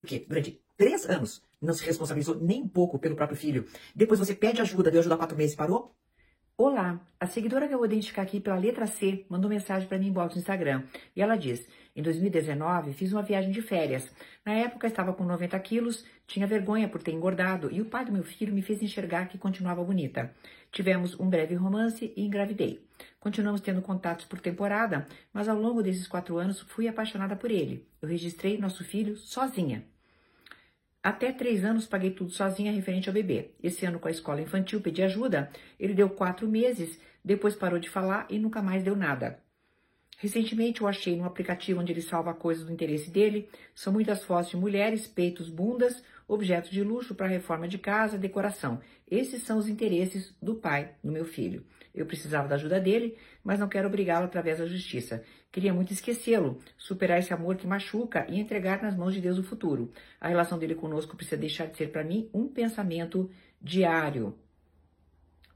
[0.00, 3.66] Porque durante três anos não se responsabilizou nem um pouco pelo próprio filho.
[3.94, 5.94] Depois você pede ajuda, deu ajuda há quatro meses parou?
[6.60, 10.08] Olá, a seguidora que eu vou identificar aqui pela letra C mandou mensagem para mim
[10.08, 10.82] em no Instagram.
[11.14, 11.64] E ela diz:
[11.94, 14.10] Em 2019 fiz uma viagem de férias.
[14.44, 18.10] Na época estava com 90 quilos, tinha vergonha por ter engordado e o pai do
[18.10, 20.34] meu filho me fez enxergar que continuava bonita.
[20.72, 22.84] Tivemos um breve romance e engravidei.
[23.20, 27.86] Continuamos tendo contatos por temporada, mas ao longo desses quatro anos fui apaixonada por ele.
[28.02, 29.84] Eu registrei nosso filho sozinha.
[31.02, 33.52] Até três anos paguei tudo sozinha referente ao bebê.
[33.62, 35.50] Esse ano, com a escola infantil, pedi ajuda.
[35.78, 39.42] Ele deu quatro meses, depois parou de falar e nunca mais deu nada.
[40.20, 43.48] Recentemente eu achei no aplicativo onde ele salva coisas do interesse dele.
[43.72, 48.80] São muitas fotos de mulheres, peitos, bundas, objetos de luxo para reforma de casa, decoração.
[49.08, 51.64] Esses são os interesses do pai do meu filho.
[51.94, 55.22] Eu precisava da ajuda dele, mas não quero obrigá-lo através da justiça.
[55.52, 59.44] Queria muito esquecê-lo, superar esse amor que machuca e entregar nas mãos de Deus o
[59.44, 59.92] futuro.
[60.20, 63.30] A relação dele conosco precisa deixar de ser para mim um pensamento
[63.62, 64.36] diário.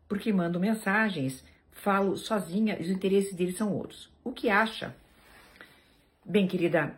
[0.06, 4.10] Porque mando mensagens falo sozinha e os interesses dele são outros.
[4.22, 4.94] O que acha?
[6.24, 6.96] Bem, querida,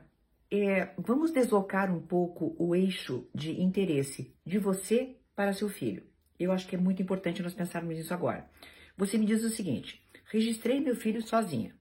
[0.51, 6.03] é, vamos deslocar um pouco o eixo de interesse de você para seu filho.
[6.39, 8.49] Eu acho que é muito importante nós pensarmos nisso agora.
[8.97, 11.75] Você me diz o seguinte: registrei meu filho sozinha.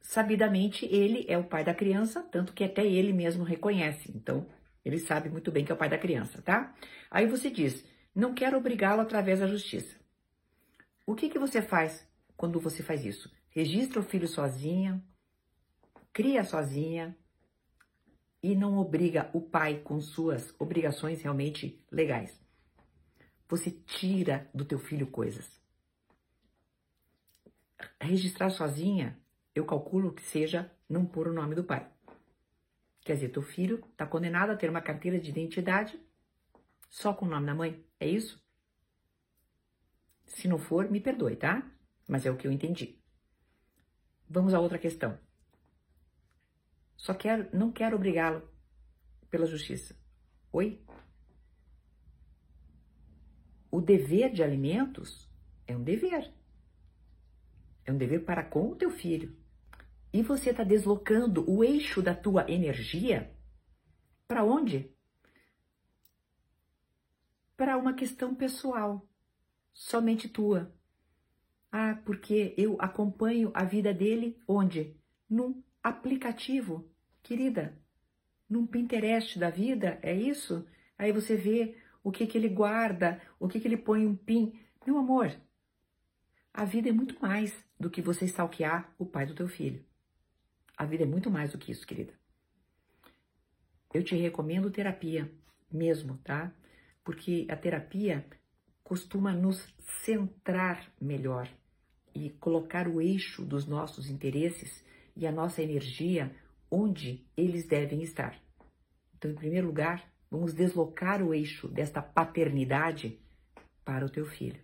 [0.00, 4.12] Sabidamente, ele é o pai da criança, tanto que até ele mesmo reconhece.
[4.14, 4.46] Então,
[4.84, 6.74] ele sabe muito bem que é o pai da criança, tá?
[7.10, 9.96] Aí você diz: não quero obrigá-lo através da justiça.
[11.06, 12.04] O que, que você faz
[12.36, 13.32] quando você faz isso?
[13.48, 15.00] Registra o filho sozinha,
[16.12, 17.16] cria sozinha
[18.42, 22.44] e não obriga o pai com suas obrigações realmente legais.
[23.48, 25.48] Você tira do teu filho coisas.
[28.00, 29.16] Registrar sozinha,
[29.54, 31.88] eu calculo que seja não pôr o nome do pai.
[33.02, 36.00] Quer dizer, teu filho está condenado a ter uma carteira de identidade
[36.90, 37.84] só com o nome da mãe.
[38.00, 38.44] É isso?
[40.26, 41.70] Se não for, me perdoe, tá?
[42.08, 42.98] Mas é o que eu entendi.
[44.28, 45.18] Vamos a outra questão.
[46.96, 48.48] Só quero, não quero obrigá-lo
[49.30, 49.96] pela justiça.
[50.52, 50.82] Oi?
[53.70, 55.30] O dever de alimentos
[55.66, 56.32] é um dever.
[57.84, 59.36] É um dever para com o teu filho.
[60.12, 63.36] E você está deslocando o eixo da tua energia
[64.26, 64.92] para onde?
[67.56, 69.06] Para uma questão pessoal
[69.76, 70.72] somente tua.
[71.70, 74.96] Ah, porque eu acompanho a vida dele onde?
[75.28, 76.90] Num aplicativo,
[77.22, 77.78] querida.
[78.48, 80.66] Num Pinterest da vida, é isso?
[80.96, 84.58] Aí você vê o que que ele guarda, o que que ele põe um pin.
[84.86, 85.30] Meu amor,
[86.54, 89.84] a vida é muito mais do que você stalkear o pai do teu filho.
[90.74, 92.14] A vida é muito mais do que isso, querida.
[93.92, 95.30] Eu te recomendo terapia
[95.70, 96.50] mesmo, tá?
[97.04, 98.26] Porque a terapia
[98.86, 99.66] costuma nos
[100.04, 101.50] centrar melhor
[102.14, 104.84] e colocar o eixo dos nossos interesses
[105.16, 106.32] e a nossa energia
[106.70, 108.40] onde eles devem estar.
[109.12, 113.18] Então, em primeiro lugar, vamos deslocar o eixo desta paternidade
[113.84, 114.60] para o teu filho.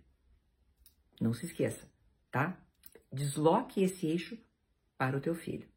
[1.19, 1.85] Não se esqueça,
[2.31, 2.57] tá?
[3.11, 4.37] Desloque esse eixo
[4.97, 5.67] para o teu filho.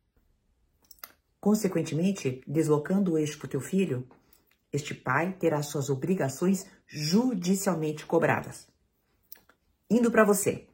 [1.41, 4.07] Consequentemente, deslocando o eixo para o teu filho,
[4.73, 8.69] este pai terá suas obrigações judicialmente cobradas.
[9.91, 10.69] Indo para você.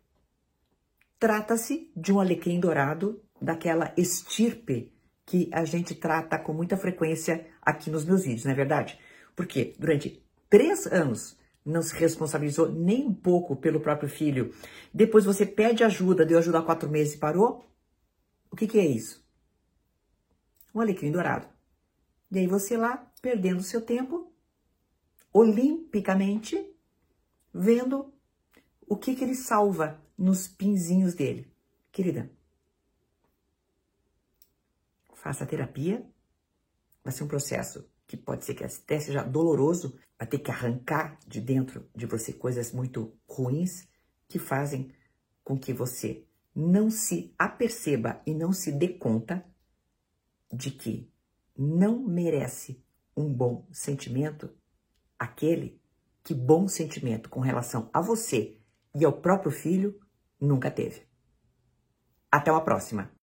[1.19, 4.92] Trata-se de um alecrim dourado daquela estirpe
[5.25, 8.98] que a gente trata com muita frequência aqui nos meus vídeos, não é verdade?
[9.36, 14.53] Porque durante três anos não se responsabilizou nem um pouco pelo próprio filho.
[14.92, 17.64] Depois você pede ajuda, deu ajuda há quatro meses e parou.
[18.50, 19.24] O que, que é isso?
[20.74, 21.47] Um alecrim dourado.
[22.32, 24.32] E aí você lá, perdendo seu tempo,
[25.31, 26.75] olimpicamente,
[27.53, 28.10] vendo
[28.88, 31.53] o que, que ele salva nos pinzinhos dele.
[31.92, 32.32] Querida,
[35.12, 36.10] faça terapia.
[37.04, 41.18] Vai ser um processo que pode ser que até seja doloroso, vai ter que arrancar
[41.27, 43.86] de dentro de você coisas muito ruins
[44.27, 44.91] que fazem
[45.45, 46.24] com que você
[46.54, 49.45] não se aperceba e não se dê conta
[50.51, 51.11] de que
[51.57, 52.83] não merece
[53.16, 54.51] um bom sentimento
[55.19, 55.81] aquele
[56.22, 58.59] que bom sentimento com relação a você
[58.95, 60.01] e ao próprio filho
[60.41, 61.03] nunca teve.
[62.31, 63.10] Até uma próxima!